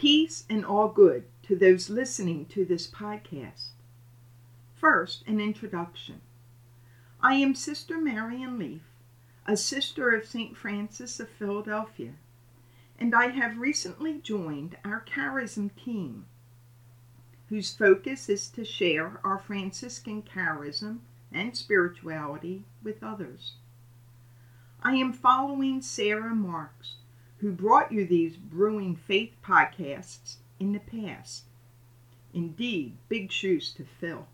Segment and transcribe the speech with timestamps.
[0.00, 3.72] Peace and all good to those listening to this podcast.
[4.74, 6.22] First, an introduction.
[7.20, 8.80] I am Sister Marian Leaf,
[9.44, 10.56] a sister of St.
[10.56, 12.14] Francis of Philadelphia,
[12.98, 16.24] and I have recently joined our charism team,
[17.50, 23.56] whose focus is to share our Franciscan charism and spirituality with others.
[24.82, 26.94] I am following Sara Marks,
[27.40, 31.44] who brought you these Brewing Faith podcasts in the past.
[32.34, 34.28] Indeed, big shoes to fill.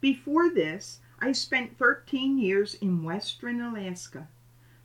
[0.00, 4.28] Before this, I spent 13 years in western Alaska,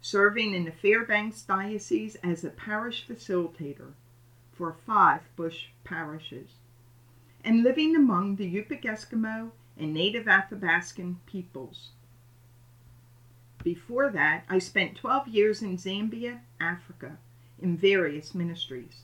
[0.02, 3.94] serving in the Fairbanks Diocese as a parish facilitator
[4.52, 6.56] for five bush parishes,
[7.44, 11.92] and living among the Yupik Eskimo and Native Athabascan peoples.
[13.64, 17.18] Before that, I spent 12 years in Zambia, Africa,
[17.62, 19.04] in various ministries.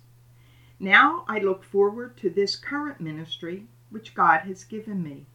[0.80, 5.26] Now I look forward to this current ministry which God has given me.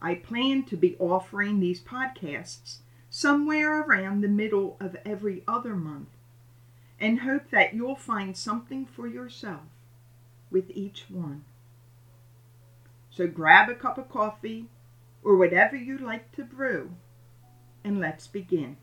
[0.00, 6.08] I plan to be offering these podcasts somewhere around the middle of every other month
[6.98, 9.62] and hope that you'll find something for yourself
[10.50, 11.44] with each one.
[13.10, 14.66] So grab a cup of coffee
[15.22, 16.92] or whatever you like to brew
[17.84, 18.76] and let's begin.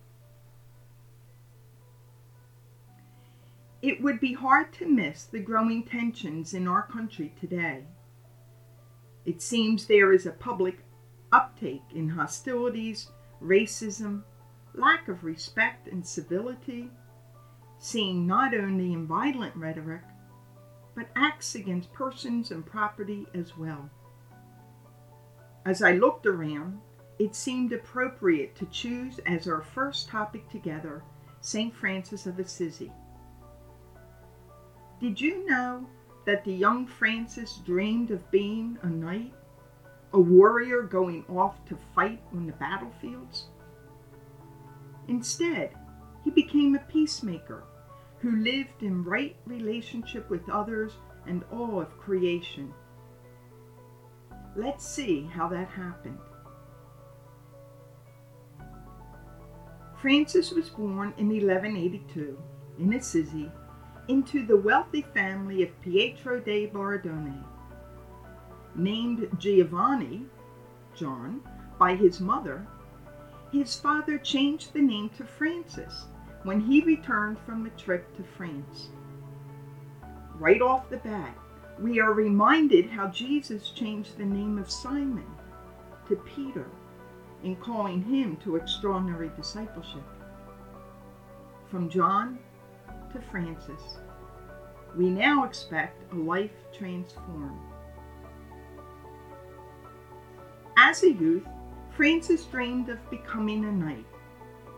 [3.82, 7.86] It would be hard to miss the growing tensions in our country today.
[9.26, 10.80] It seems there is a public
[11.32, 13.10] uptake in hostilities,
[13.42, 14.24] racism,
[14.74, 16.90] lack of respect and civility,
[17.78, 20.02] seen not only in violent rhetoric,
[20.96, 23.90] but acts against persons and property as well.
[25.66, 26.80] As I looked around,
[27.20, 31.04] it seemed appropriate to choose as our first topic together
[31.42, 31.76] St.
[31.76, 32.92] Francis of Assisi.
[35.02, 35.86] Did you know
[36.26, 39.34] that the young Francis dreamed of being a knight,
[40.14, 43.48] a warrior going off to fight on the battlefields?
[45.08, 45.72] Instead,
[46.24, 47.64] he became a peacemaker
[48.20, 50.94] who lived in right relationship with others
[51.26, 52.74] and all of creation.
[54.56, 56.20] Let's see how that happened.
[60.02, 62.38] Francis was born in 1182
[62.80, 63.52] in Assisi
[64.08, 67.44] into the wealthy family of Pietro de Bardone.
[68.76, 70.26] Named Giovanni,
[70.96, 71.42] John,
[71.78, 72.66] by his mother,
[73.52, 76.06] his father changed the name to Francis
[76.44, 78.90] when he returned from a trip to France.
[80.36, 81.38] Right off the bat,
[81.78, 85.28] we are reminded how Jesus changed the name of Simon
[86.08, 86.68] to Peter
[87.44, 90.04] in calling him to extraordinary discipleship.
[91.70, 92.40] From John
[93.14, 94.00] to Francis,
[94.96, 97.60] we now expect a life transformed.
[100.78, 101.46] As a youth,
[101.96, 104.06] Francis dreamed of becoming a knight,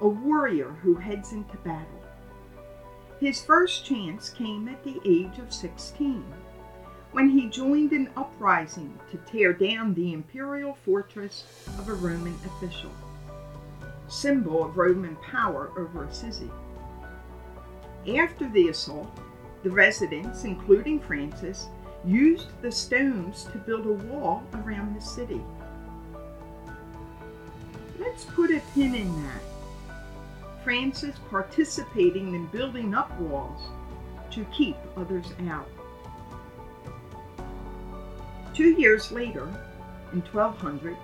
[0.02, 2.02] a warrior who heads into battle.
[3.20, 6.26] His first chance came at the age of 16
[7.12, 11.44] when he joined an uprising to tear down the imperial fortress
[11.78, 12.92] of a Roman official,
[14.08, 16.50] symbol of Roman power over Assisi.
[18.18, 19.12] After the assault,
[19.64, 21.68] the residents, including Francis,
[22.04, 25.42] used the stones to build a wall around the city.
[28.00, 29.42] Let's put a pin in that.
[30.64, 33.62] Francis participating in building up walls
[34.32, 35.68] to keep others out.
[38.54, 39.48] Two years later,
[40.12, 40.98] in 1200,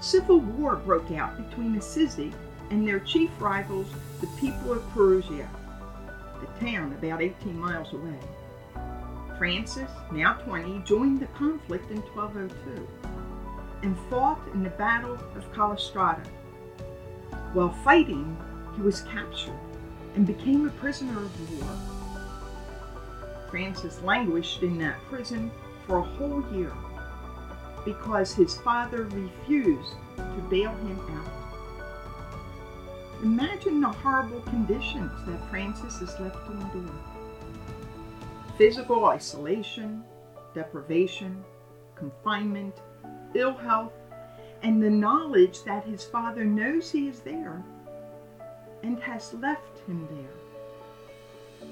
[0.00, 2.32] civil war broke out between Assisi
[2.70, 3.88] and their chief rivals,
[4.20, 5.48] the people of Perugia,
[6.08, 8.18] a town about 18 miles away.
[9.36, 12.88] Francis, now 20, joined the conflict in 1202
[13.82, 16.22] and fought in the Battle of Collestrada.
[17.52, 18.36] While fighting,
[18.76, 19.58] he was captured
[20.14, 21.76] and became a prisoner of war.
[23.50, 25.50] Francis languished in that prison
[25.86, 26.72] for a whole year
[27.84, 31.32] because his father refused to bail him out.
[33.22, 36.92] Imagine the horrible conditions that Francis is left to endure
[38.58, 40.04] physical isolation,
[40.54, 41.42] deprivation,
[41.94, 42.74] confinement,
[43.34, 43.92] ill health,
[44.62, 47.62] and the knowledge that his father knows he is there
[48.82, 51.68] and has left him there.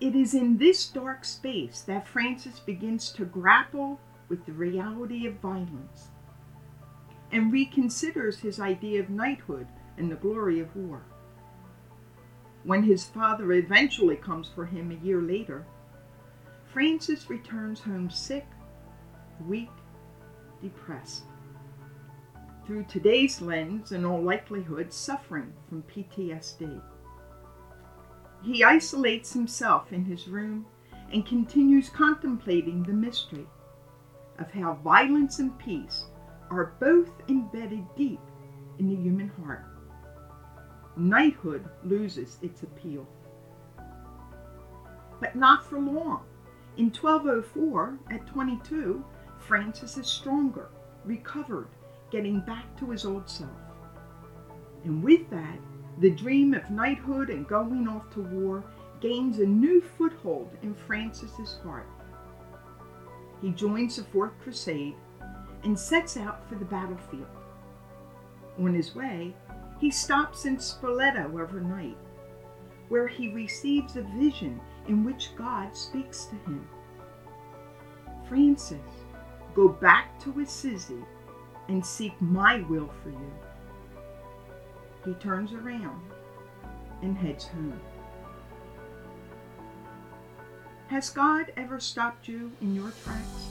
[0.00, 5.34] It is in this dark space that Francis begins to grapple with the reality of
[5.40, 6.10] violence
[7.32, 9.66] and reconsiders his idea of knighthood
[9.96, 11.02] and the glory of war.
[12.64, 15.66] when his father eventually comes for him a year later,
[16.72, 18.46] Francis returns home sick,
[19.46, 19.70] weak,
[20.62, 21.24] depressed.
[22.66, 26.80] Through today's lens, in all likelihood, suffering from PTSD.
[28.42, 30.66] He isolates himself in his room
[31.12, 33.46] and continues contemplating the mystery
[34.42, 36.06] of how violence and peace
[36.50, 38.20] are both embedded deep
[38.78, 39.64] in the human heart.
[40.96, 43.06] Knighthood loses its appeal.
[45.20, 46.24] But not for long.
[46.76, 49.04] In 1204, at 22,
[49.38, 50.68] Francis is stronger,
[51.04, 51.68] recovered,
[52.10, 53.50] getting back to his old self.
[54.84, 55.58] And with that,
[55.98, 58.64] the dream of knighthood and going off to war
[59.00, 61.86] gains a new foothold in Francis's heart.
[63.42, 64.94] He joins the Fourth Crusade
[65.64, 67.26] and sets out for the battlefield.
[68.58, 69.34] On his way,
[69.80, 71.98] he stops in Spoleto overnight,
[72.88, 76.68] where he receives a vision in which God speaks to him.
[78.28, 78.78] Francis,
[79.54, 81.04] go back to Assisi
[81.68, 83.32] and seek my will for you.
[85.04, 86.00] He turns around
[87.02, 87.80] and heads home.
[90.92, 93.46] Has God ever stopped you in your tracks?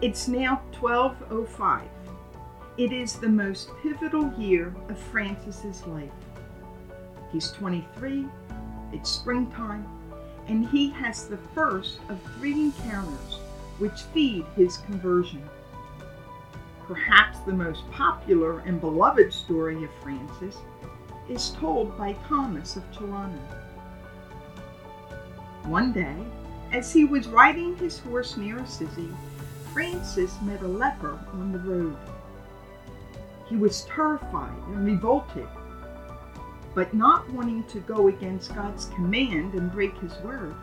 [0.00, 1.82] It's now 1205.
[2.78, 6.12] It is the most pivotal year of Francis's life.
[7.32, 8.24] He's 23,
[8.92, 9.84] it's springtime,
[10.46, 13.40] and he has the first of three encounters
[13.78, 15.42] which feed his conversion.
[16.86, 20.56] Perhaps the most popular and beloved story of Francis
[21.30, 23.38] is told by Thomas of Celano.
[25.64, 26.16] One day,
[26.72, 29.08] as he was riding his horse near Assisi,
[29.72, 31.96] Francis met a leper on the road.
[33.48, 35.48] He was terrified and revolted,
[36.74, 40.54] but not wanting to go against God's command and break his word.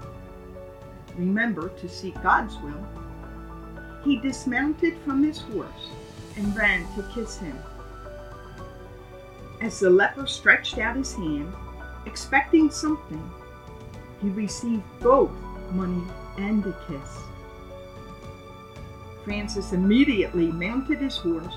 [1.17, 2.85] Remember to seek God's will.
[4.03, 5.89] He dismounted from his horse
[6.35, 7.57] and ran to kiss him.
[9.59, 11.51] As the leper stretched out his hand,
[12.05, 13.31] expecting something,
[14.21, 15.31] he received both
[15.71, 16.03] money
[16.37, 17.19] and a kiss.
[19.23, 21.55] Francis immediately mounted his horse,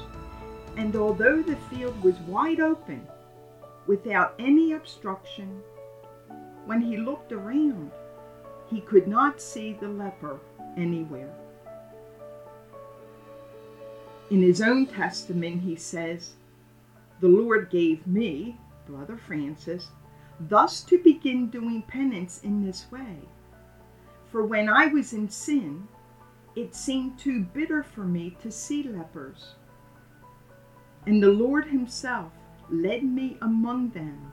[0.77, 3.07] and although the field was wide open,
[3.87, 5.63] without any obstruction,
[6.65, 7.91] when he looked around,
[8.69, 10.41] he could not see the leper
[10.77, 11.33] anywhere.
[14.31, 16.35] In his own testament, he says,
[17.21, 18.57] The Lord gave me,
[18.87, 19.89] Brother Francis,
[20.41, 23.19] thus to begin doing penance in this way.
[24.31, 25.87] For when I was in sin,
[26.57, 29.55] it seemed too bitter for me to see lepers.
[31.07, 32.33] And the Lord Himself
[32.71, 34.33] led me among them,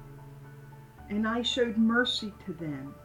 [1.10, 2.96] and I showed mercy to them.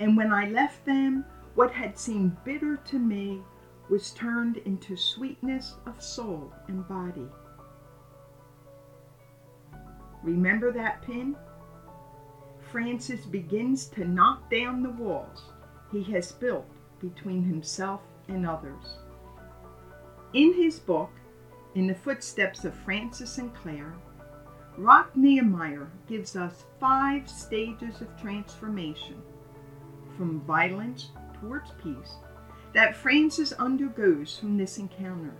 [0.00, 1.24] And when I left them,
[1.54, 3.40] what had seemed bitter to me
[3.88, 7.28] was turned into sweetness of soul and body.
[10.22, 11.36] Remember that pin?
[12.70, 15.52] Francis begins to knock down the walls
[15.92, 16.66] he has built
[17.00, 18.98] between himself and others.
[20.32, 21.10] In his book,
[21.74, 23.94] In the Footsteps of Francis and Clare,
[24.76, 29.22] Roch Niemier gives us five stages of transformation
[30.16, 32.16] from violence towards peace
[32.74, 35.34] that Francis undergoes from this encounter.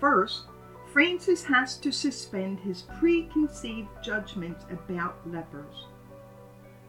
[0.00, 0.44] First,
[0.92, 5.86] Francis has to suspend his preconceived judgments about lepers.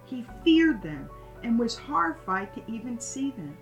[0.04, 1.10] He feared them
[1.42, 3.58] and was horrified to even see them.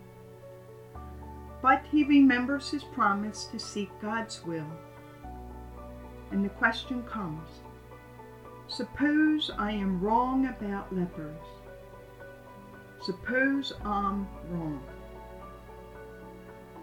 [1.61, 4.65] But he remembers his promise to seek God's will.
[6.31, 7.49] And the question comes
[8.67, 11.45] Suppose I am wrong about lepers.
[13.03, 14.81] Suppose I'm wrong.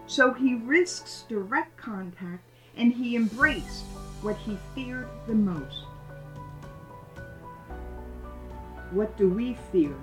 [0.05, 2.48] So he risks direct contact
[2.79, 3.83] and he embraced
[4.21, 5.83] what he feared the most.
[8.91, 9.93] What do we fear?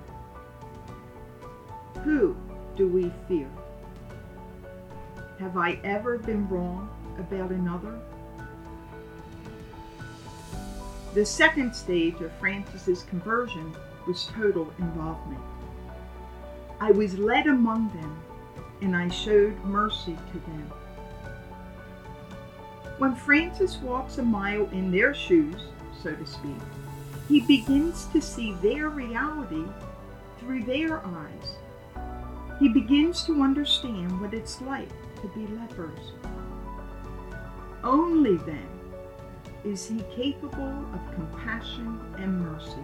[2.04, 2.37] Who
[2.76, 3.49] do we fear?
[5.40, 7.99] Have I ever been wrong about another?
[11.14, 13.75] The second stage of Francis's conversion
[14.06, 15.40] was total involvement.
[16.78, 18.18] I was led among them,
[18.83, 20.73] and I showed mercy to them.
[22.99, 25.57] When Francis walks a mile in their shoes,
[26.03, 26.57] so to speak,
[27.29, 29.65] he begins to see their reality
[30.38, 31.57] through their eyes
[32.59, 34.88] he begins to understand what it's like
[35.21, 36.12] to be lepers.
[37.85, 38.69] Only then
[39.65, 42.83] is he capable of compassion and mercy.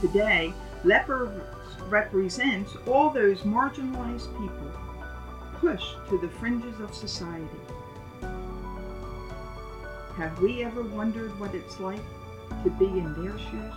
[0.00, 0.52] Today,
[0.84, 1.30] lepers
[1.88, 4.70] represents all those marginalized people
[5.60, 7.46] pushed to the fringes of society.
[10.16, 12.02] Have we ever wondered what it's like
[12.64, 13.74] to be in their shoes?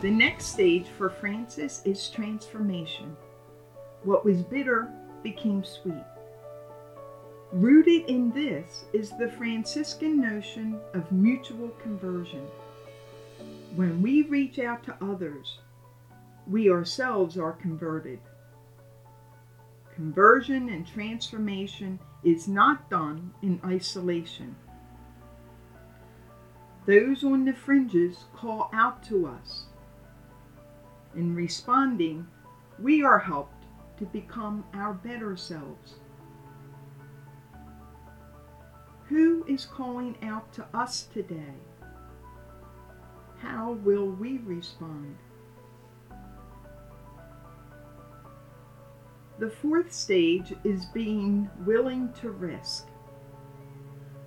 [0.00, 3.16] The next stage for Francis is transformation.
[4.04, 4.90] What was bitter
[5.22, 6.04] became sweet.
[7.52, 12.46] Rooted in this is the Franciscan notion of mutual conversion.
[13.74, 15.58] When we reach out to others,
[16.46, 18.18] we ourselves are converted.
[19.94, 24.56] Conversion and transformation is not done in isolation.
[26.86, 29.66] Those on the fringes call out to us.
[31.14, 32.26] In responding,
[32.80, 33.66] we are helped
[33.98, 35.94] to become our better selves.
[39.08, 41.54] Who is calling out to us today?
[43.38, 45.16] How will we respond?
[49.38, 52.86] The fourth stage is being willing to risk.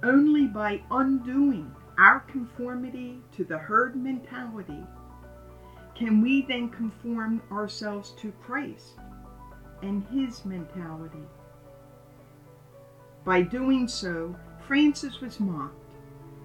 [0.04, 4.84] Only by undoing our conformity to the herd mentality
[5.96, 9.00] can we then conform ourselves to Christ
[9.82, 11.24] and his mentality.
[13.24, 14.36] By doing so,
[14.68, 15.94] Francis was mocked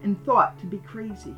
[0.03, 1.37] and thought to be crazy.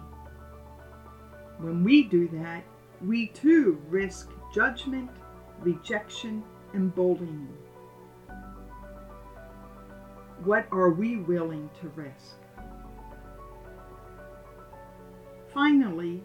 [1.59, 2.65] When we do that,
[3.01, 5.11] we too risk judgment,
[5.61, 6.45] rejection,
[6.95, 7.49] bullying.
[10.45, 12.37] What are we willing to risk?
[15.53, 16.23] Finally,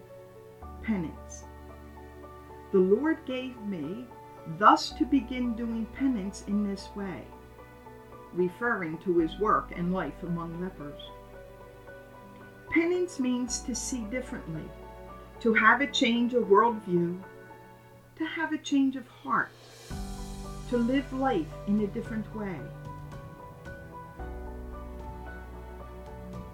[0.82, 1.44] penance.
[2.72, 4.06] The Lord gave me
[4.58, 7.24] thus to begin doing penance in this way
[8.32, 11.00] referring to his work and life among lepers.
[12.70, 14.62] Penance means to see differently,
[15.40, 17.18] to have a change of worldview,
[18.16, 19.50] to have a change of heart,
[20.70, 22.56] to live life in a different way.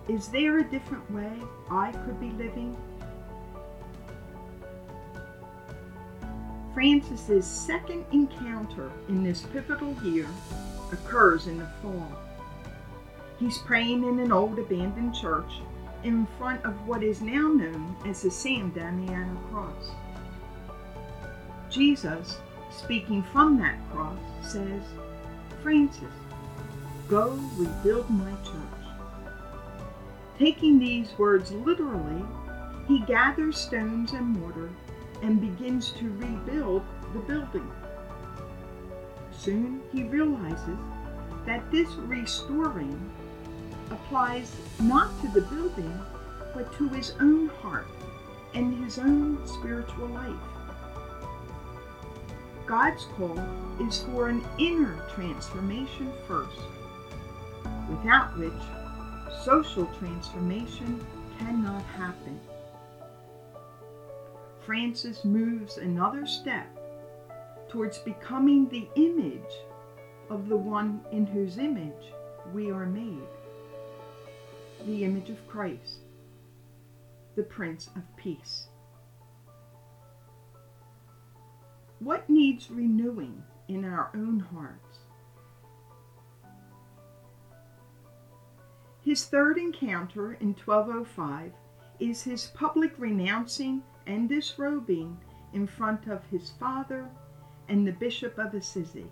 [0.09, 1.33] Is there a different way
[1.71, 2.75] I could be living?
[6.73, 10.29] Francis's second encounter in this pivotal year
[10.93, 12.11] occurs in the fall.
[13.39, 15.61] He's praying in an old abandoned church
[16.05, 19.91] in front of what is now known as the San Damiano Cross.
[21.69, 22.39] Jesus,
[22.77, 24.83] speaking from that cross, says,
[25.63, 26.05] Francis,
[27.09, 28.77] go rebuild my church.
[30.39, 32.25] Taking these words literally,
[32.87, 34.71] he gathers stones and mortar
[35.23, 37.71] and begins to rebuild the building.
[39.33, 40.79] Soon he realizes
[41.47, 43.11] that this restoring
[43.91, 46.01] applies not to the building,
[46.55, 47.87] but to his own heart
[48.55, 50.56] and his own spiritual life.
[52.67, 53.39] God's call
[53.81, 56.61] is for an inner transformation first,
[57.89, 58.53] without which
[59.45, 61.05] social transformation
[61.39, 62.41] cannot happen.
[64.65, 66.67] Francis moves another step
[67.69, 69.43] towards becoming the image
[70.29, 72.13] of the one in whose image
[72.53, 73.23] we are made
[74.85, 75.99] the image of Christ,
[77.35, 78.69] the Prince of Peace.
[82.07, 84.99] What needs renewing in our own hearts?
[89.05, 91.51] His third encounter in 1205
[91.99, 95.19] is his public renouncing and disrobing
[95.53, 97.11] in front of his father
[97.69, 99.11] and the Bishop of Assisi.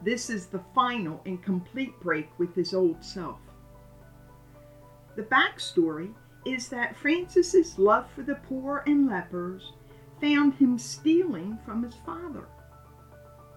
[0.00, 3.40] This is the final and complete break with his old self.
[5.16, 6.14] The backstory
[6.46, 9.72] is that Francis's love for the poor and lepers
[10.22, 12.46] found him stealing from his father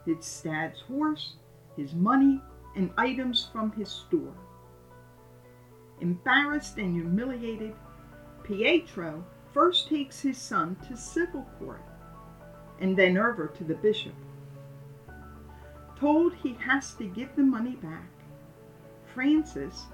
[0.05, 1.35] his stad's horse,
[1.75, 2.39] his money,
[2.75, 4.35] and items from his store.
[5.99, 7.73] Embarrassed and humiliated,
[8.43, 11.81] Pietro first takes his son to civil court
[12.79, 14.13] and then over to the bishop.
[15.99, 18.09] Told he has to give the money back,
[19.13, 19.85] Francis,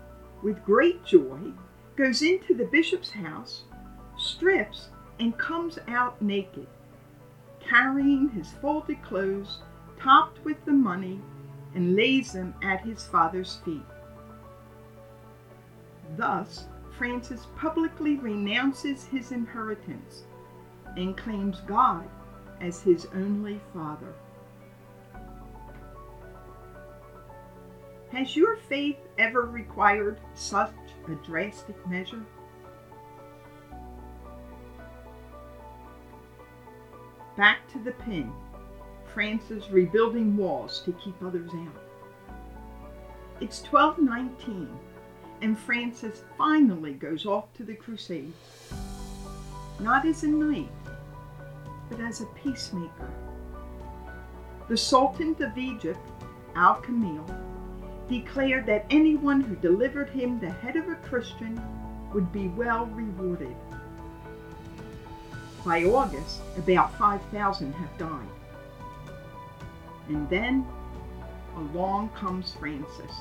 [0.41, 1.53] with great joy,
[1.95, 3.63] goes into the bishop's house,
[4.17, 4.89] strips,
[5.21, 6.65] and comes out naked,
[7.59, 9.59] carrying his folded clothes
[9.99, 11.21] topped with the money
[11.75, 13.85] and lays them at his father's feet.
[16.17, 16.65] Thus,
[16.97, 20.23] Francis publicly renounces his inheritance
[20.97, 22.09] and claims God
[22.59, 24.13] as his only Father.
[28.11, 30.73] Has your faith ever required such
[31.07, 32.25] a drastic measure?
[37.41, 38.31] Back to the pen.
[39.15, 42.35] Francis rebuilding walls to keep others out.
[43.39, 44.69] It's 1219,
[45.41, 48.35] and Francis finally goes off to the Crusades.
[49.79, 50.69] Not as a knight,
[51.89, 53.09] but as a peacemaker.
[54.67, 55.97] The Sultan of Egypt,
[56.53, 57.25] Al Kamil,
[58.07, 61.59] declared that anyone who delivered him the head of a Christian
[62.13, 63.55] would be well rewarded.
[65.65, 68.27] By August, about 5,000 have died.
[70.07, 70.65] And then
[71.55, 73.11] along comes Francis.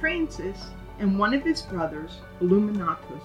[0.00, 3.22] Francis and one of his brothers, Illuminatus,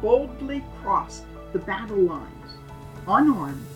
[0.00, 2.56] boldly crossed the battle lines,
[3.06, 3.66] unarmed,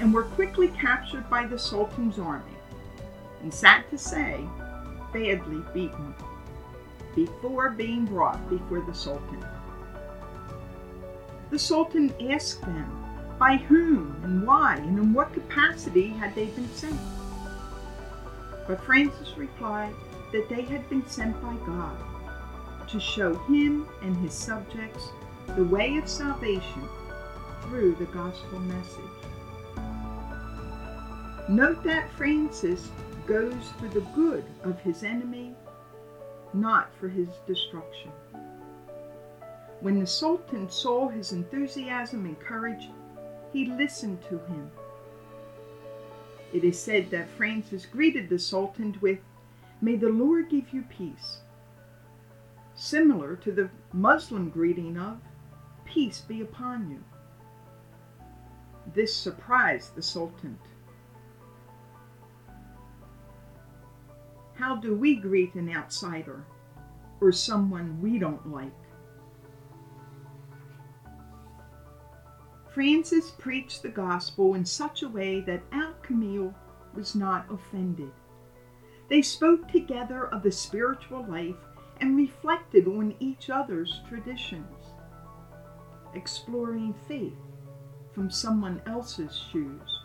[0.00, 2.56] and were quickly captured by the Sultan's army,
[3.42, 4.44] and sad to say,
[5.12, 6.14] badly beaten,
[7.14, 9.44] before being brought before the Sultan.
[11.50, 13.04] The Sultan asked them
[13.38, 17.00] by whom and why and in what capacity had they been sent.
[18.66, 19.94] But Francis replied
[20.32, 21.96] that they had been sent by God
[22.88, 25.08] to show him and his subjects
[25.56, 26.82] the way of salvation
[27.62, 29.04] through the gospel message.
[31.48, 32.90] Note that Francis
[33.26, 35.54] goes for the good of his enemy,
[36.52, 38.10] not for his destruction.
[39.80, 42.88] When the Sultan saw his enthusiasm and courage,
[43.52, 44.70] he listened to him.
[46.52, 49.20] It is said that Francis greeted the Sultan with,
[49.80, 51.38] May the Lord give you peace,
[52.74, 55.20] similar to the Muslim greeting of,
[55.84, 57.04] Peace be upon you.
[58.94, 60.58] This surprised the Sultan.
[64.54, 66.44] How do we greet an outsider
[67.20, 68.72] or someone we don't like?
[72.72, 76.54] Francis preached the gospel in such a way that Al Kamil
[76.94, 78.12] was not offended.
[79.08, 81.56] They spoke together of the spiritual life
[82.00, 84.92] and reflected on each other's traditions,
[86.14, 87.36] exploring faith
[88.12, 90.04] from someone else's shoes.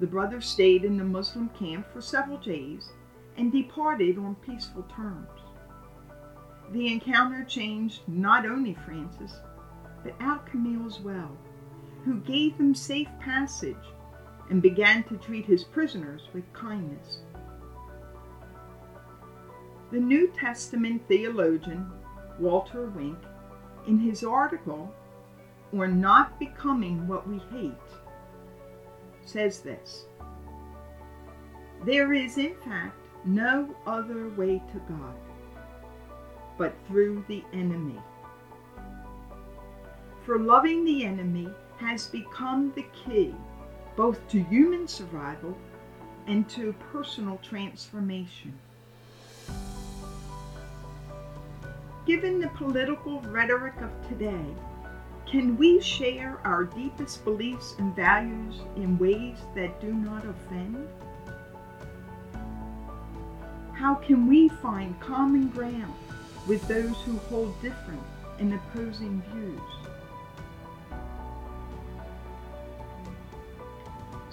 [0.00, 2.90] The brothers stayed in the Muslim camp for several days
[3.36, 5.28] and departed on peaceful terms.
[6.72, 9.40] The encounter changed not only Francis,
[10.02, 11.36] but Al Kamil as well,
[12.04, 13.76] who gave them safe passage
[14.48, 17.20] and began to treat his prisoners with kindness.
[19.92, 21.90] The New Testament theologian
[22.38, 23.18] Walter Wink,
[23.86, 24.94] in his article
[25.72, 27.72] on not becoming what we hate,
[29.24, 30.06] says this
[31.84, 35.14] There is, in fact, no other way to God
[36.60, 37.98] but through the enemy
[40.30, 43.34] for loving the enemy has become the key
[43.96, 45.58] both to human survival
[46.28, 48.56] and to personal transformation.
[52.06, 54.44] Given the political rhetoric of today,
[55.26, 60.88] can we share our deepest beliefs and values in ways that do not offend?
[63.72, 65.92] How can we find common ground
[66.46, 68.04] with those who hold different
[68.38, 69.79] and opposing views?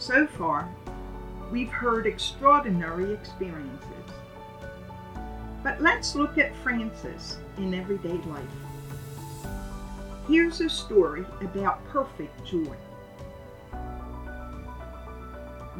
[0.07, 0.73] So far,
[1.51, 4.13] we've heard extraordinary experiences.
[5.63, 8.45] But let's look at Francis in everyday life.
[10.25, 12.73] Here's a story about perfect joy.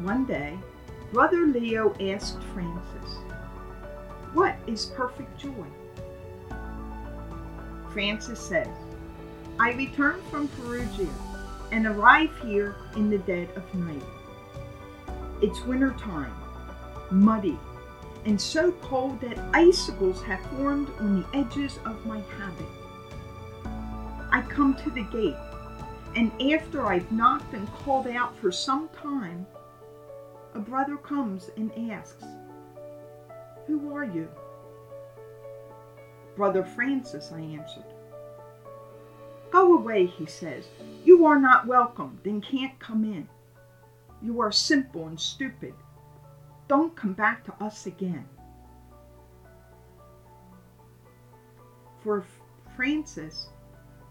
[0.02, 0.58] One day,
[1.10, 3.16] Brother Leo asked Francis,
[4.34, 5.66] What is perfect joy?
[7.94, 8.68] Francis says,
[9.58, 11.08] I returned from Perugia
[11.72, 14.02] and arrive here in the dead of night.
[15.40, 16.32] It's winter time,
[17.12, 17.56] muddy,
[18.24, 22.66] and so cold that icicles have formed on the edges of my habit.
[24.32, 25.36] I come to the gate,
[26.16, 29.46] and after I've knocked and called out for some time,
[30.54, 32.24] a brother comes and asks,
[33.68, 34.28] Who are you?
[36.34, 37.84] Brother Francis, I answered.
[39.52, 40.66] Go away, he says.
[41.04, 43.28] You are not welcome, then can't come in.
[44.22, 45.74] You are simple and stupid.
[46.66, 48.26] Don't come back to us again.
[52.02, 52.24] For
[52.76, 53.48] Francis,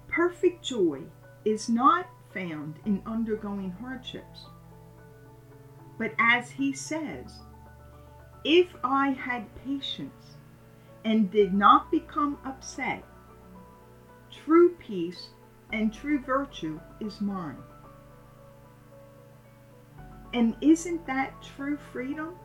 [0.08, 1.02] perfect joy
[1.46, 4.46] is not found in undergoing hardships,
[5.98, 7.40] but as he says,
[8.44, 10.36] if I had patience
[11.06, 13.04] and did not become upset,
[14.32, 15.30] true peace
[15.72, 17.58] and true virtue is mine.
[20.34, 22.36] And isn't that true freedom?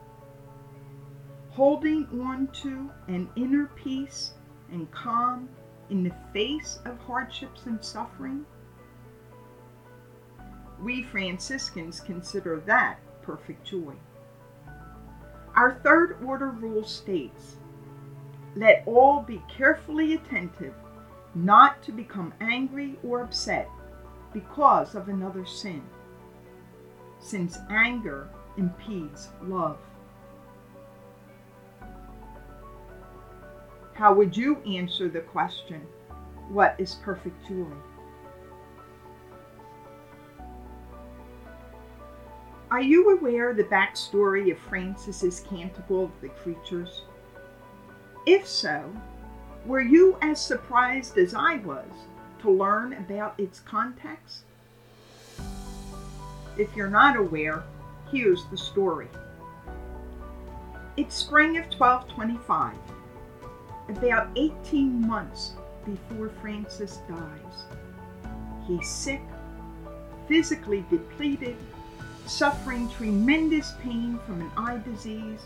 [1.50, 4.34] Holding on to an inner peace
[4.70, 5.48] and calm
[5.90, 8.46] in the face of hardships and suffering?
[10.80, 13.94] We Franciscans consider that perfect joy.
[15.54, 17.56] Our third order rule states
[18.56, 20.74] let all be carefully attentive
[21.34, 23.68] not to become angry or upset
[24.32, 25.82] because of another sin,
[27.22, 29.78] since anger impedes love.
[33.94, 35.80] How would you answer the question,
[36.48, 37.66] What is perfect joy?
[42.70, 47.02] Are you aware of the backstory of Francis's Canticle of the Creatures?
[48.26, 48.90] If so,
[49.66, 51.87] were you as surprised as I was
[52.40, 54.44] to learn about its context?
[56.58, 57.64] If you're not aware,
[58.10, 59.08] here's the story.
[60.98, 62.76] It's spring of 1225,
[63.88, 65.52] about 18 months
[65.86, 67.64] before Francis dies.
[68.66, 69.22] He's sick,
[70.28, 71.56] physically depleted,
[72.26, 75.40] suffering tremendous pain from an eye disease,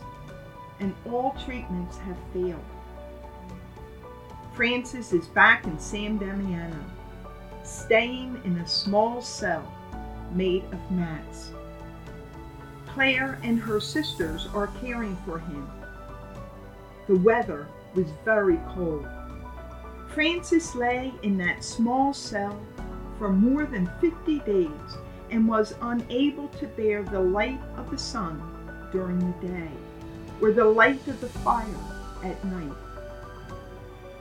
[0.80, 2.64] and all treatments have failed.
[4.54, 6.84] Francis is back in San Damiano,
[7.62, 9.72] staying in a small cell
[10.32, 11.50] made of mats.
[12.86, 15.68] Clare and her sisters are caring for him.
[17.06, 19.06] The weather was very cold.
[20.08, 22.58] Francis lay in that small cell
[23.18, 24.70] for more than 50 days
[25.30, 28.40] and was unable to bear the light of the sun
[28.92, 29.70] during the day,
[30.40, 31.66] or the light of the fire
[32.22, 32.76] at night.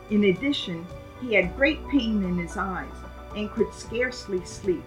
[0.10, 0.86] In addition,
[1.22, 2.92] he had great pain in his eyes
[3.36, 4.84] and could scarcely sleep.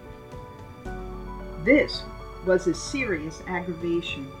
[1.63, 2.03] This
[2.45, 4.31] was a serious aggravation.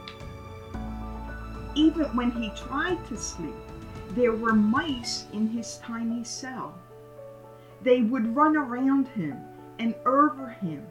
[1.75, 3.55] Even when he tried to sleep,
[4.11, 6.77] there were mice in his tiny cell.
[7.81, 9.37] They would run around him
[9.79, 10.85] and over him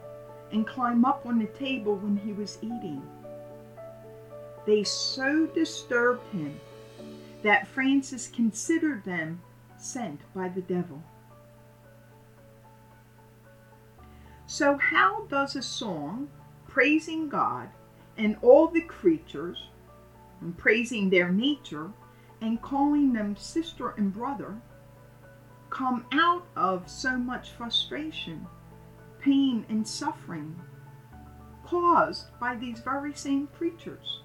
[0.51, 3.01] and climb up on the table when he was eating.
[4.65, 6.59] They so disturbed him
[7.43, 9.41] that Francis considered them
[9.77, 11.01] sent by the devil.
[14.51, 16.27] So, how does a song
[16.67, 17.69] praising God
[18.17, 19.69] and all the creatures,
[20.41, 21.91] and praising their nature,
[22.41, 24.59] and calling them sister and brother,
[25.69, 28.47] come out of so much frustration?
[29.19, 30.59] pain, and suffering
[31.65, 34.21] caused by these very same creatures.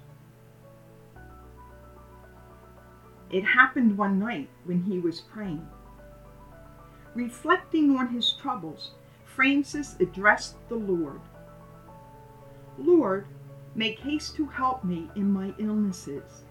[3.30, 5.66] It happened one night when he was praying.
[7.14, 8.92] Reflecting on his troubles,
[9.34, 11.20] Francis addressed the Lord
[12.78, 13.26] Lord,
[13.74, 16.42] make haste to help me in my illnesses,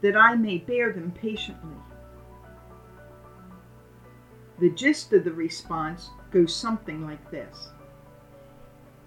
[0.00, 1.76] that I may bear them patiently.
[4.58, 7.70] The gist of the response goes something like this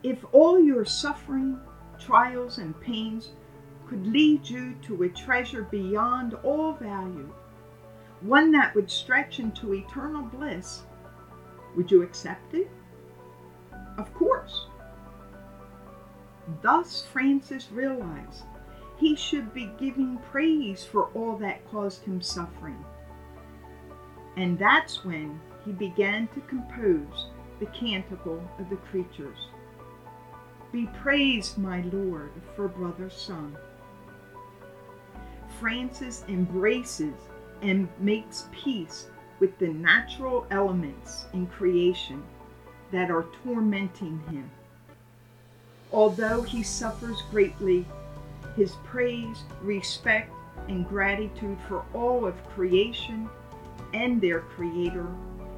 [0.04, 1.60] if all your suffering,
[1.98, 3.30] trials, and pains
[3.88, 7.34] could lead you to a treasure beyond all value,
[8.22, 10.84] one that would stretch into eternal bliss,
[11.76, 12.70] would you accept it?
[13.98, 14.68] Of course.
[16.62, 18.44] Thus Francis realized
[18.98, 22.84] he should be giving praise for all that caused him suffering.
[24.36, 27.28] And that's when he began to compose
[27.60, 29.38] the Canticle of the Creatures.
[30.72, 33.56] Be praised, my Lord, for brother sun.
[35.60, 37.14] Francis embraces
[37.62, 39.08] and makes peace
[39.40, 42.24] with the natural elements in creation
[42.94, 44.50] that are tormenting him.
[45.92, 47.86] Although he suffers greatly,
[48.56, 50.32] his praise, respect,
[50.70, 53.30] and gratitude for all of creation
[53.94, 55.08] and their Creator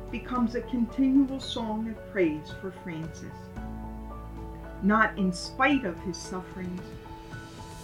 [0.10, 3.32] becomes a continual song of praise for Francis
[4.86, 6.82] not in spite of his sufferings,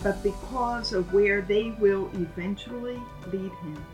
[0.03, 3.85] but because of where they will eventually lead him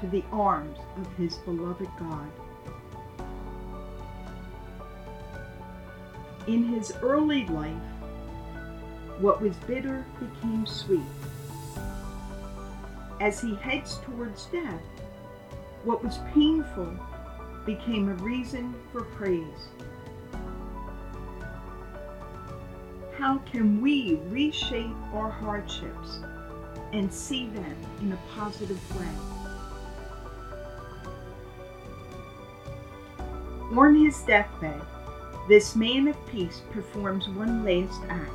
[0.00, 2.28] to the arms of his beloved God.
[6.46, 7.72] In his early life,
[9.18, 11.00] what was bitter became sweet.
[13.20, 14.82] As he heads towards death,
[15.84, 16.96] what was painful
[17.64, 19.68] became a reason for praise.
[23.22, 26.18] how can we reshape our hardships
[26.92, 29.06] and see them in a positive way.
[33.78, 34.82] On his deathbed,
[35.48, 38.30] this man of peace performs one last act,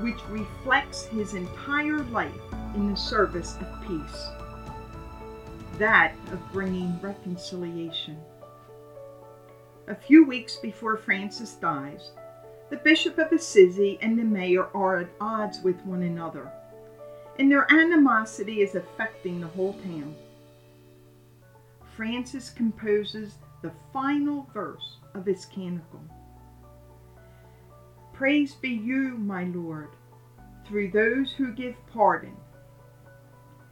[0.00, 2.32] which reflects his entire life
[2.74, 4.28] in the service of peace
[5.78, 8.18] that of bringing reconciliation.
[9.86, 12.10] A few weeks before Francis dies,
[12.68, 16.50] the Bishop of Assisi and the mayor are at odds with one another,
[17.38, 20.14] and their animosity is affecting the whole town.
[21.96, 26.02] Francis composes the final verse of his canticle.
[28.12, 29.90] Praise be you, my Lord,
[30.66, 32.36] through those who give pardon.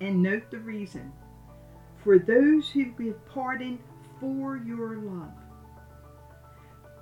[0.00, 1.12] And note the reason
[2.04, 3.80] for those who give pardon
[4.20, 5.32] for your love.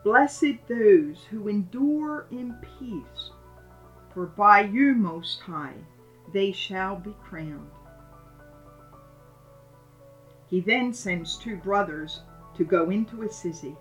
[0.02, 3.30] Blessed those who endure in peace,
[4.12, 5.76] for by you, Most High,
[6.32, 7.70] they shall be crowned.
[10.48, 12.20] He then sends two brothers
[12.56, 13.76] to go into Assisi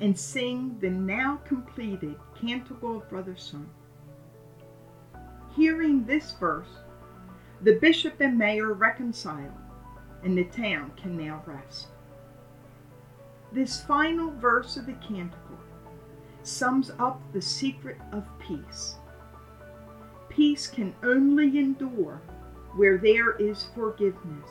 [0.00, 3.68] and sing the now completed Canticle of Brother Sun.
[5.54, 6.68] Hearing this verse,
[7.62, 9.56] the bishop and mayor reconcile,
[10.22, 11.88] and the town can now rest.
[13.52, 15.58] This final verse of the canticle
[16.42, 18.96] sums up the secret of peace.
[20.28, 22.20] Peace can only endure
[22.74, 24.50] where there is forgiveness.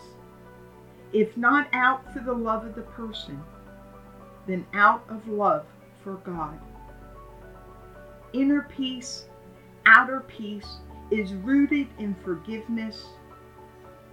[1.12, 3.44] If not out for the love of the person,
[4.48, 5.66] then out of love
[6.04, 6.60] for God.
[8.34, 9.26] Inner peace,
[9.86, 10.78] outer peace
[11.12, 13.06] is rooted in forgiveness,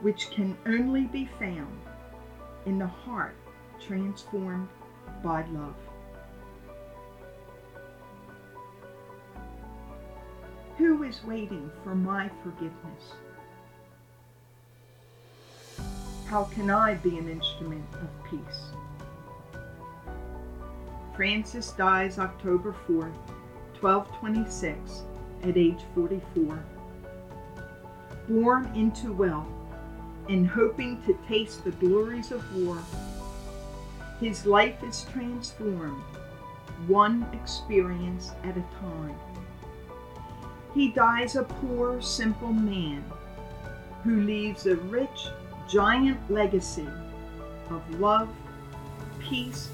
[0.00, 1.80] which can only be found
[2.66, 3.34] in the heart
[3.80, 4.68] transformed
[5.22, 5.74] by love.
[10.76, 13.14] Who is waiting for my forgiveness?
[16.26, 18.70] How can I be an instrument of peace?
[21.20, 23.12] Francis dies October 4th,
[23.78, 25.02] 1226,
[25.42, 26.64] at age 44.
[28.26, 29.46] Born into wealth
[30.30, 32.78] and hoping to taste the glories of war,
[34.18, 36.02] his life is transformed,
[36.87, 39.14] one experience at a time.
[40.72, 43.04] He dies a poor, simple man
[44.04, 45.28] who leaves a rich,
[45.68, 46.88] giant legacy
[47.68, 48.30] of love,
[49.18, 49.68] peace,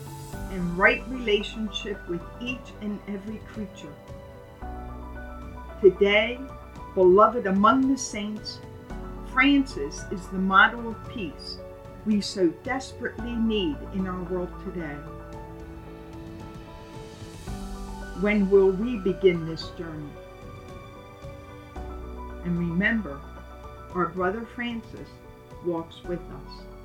[0.56, 3.92] and right relationship with each and every creature.
[5.82, 6.40] Today,
[6.94, 8.60] beloved among the saints,
[9.34, 11.58] Francis is the model of peace
[12.06, 14.96] we so desperately need in our world today.
[18.20, 20.08] When will we begin this journey?
[22.44, 23.20] And remember,
[23.94, 25.10] our brother Francis
[25.66, 26.75] walks with us.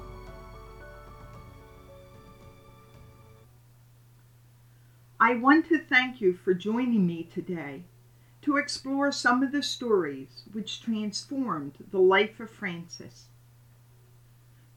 [5.23, 7.83] I want to thank you for joining me today
[8.41, 13.27] to explore some of the stories which transformed the life of Francis.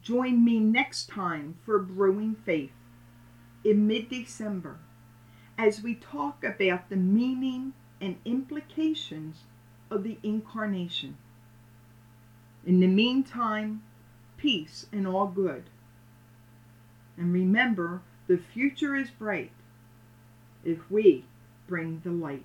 [0.02, 2.74] Join me next time for Brewing Faith
[3.64, 4.80] in mid December
[5.56, 9.44] as we talk about the meaning and implications
[9.90, 11.16] of the Incarnation.
[12.66, 13.82] In the meantime,
[14.36, 15.70] peace and all good.
[17.16, 19.50] And remember, the future is bright
[20.64, 21.24] if we
[21.68, 22.44] bring the light.